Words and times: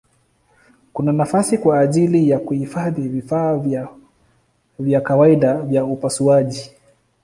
Kuna 0.93 1.11
nafasi 1.11 1.57
kwa 1.57 1.79
ajili 1.79 2.29
ya 2.29 2.39
kuhifadhi 2.39 3.01
vifaa 3.07 3.57
vya 4.79 5.01
kawaida 5.01 5.61
vya 5.61 5.85
upasuaji. 5.85 6.71